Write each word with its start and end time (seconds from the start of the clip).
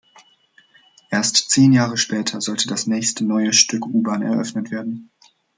Erst 1.11 1.51
zehn 1.51 1.73
Jahre 1.73 1.95
später 1.95 2.41
sollte 2.41 2.67
das 2.67 2.87
nächste 2.87 3.23
neue 3.23 3.53
Stück 3.53 3.85
U-Bahn 3.85 4.23
eröffnet 4.23 4.71
werden. 4.71 5.11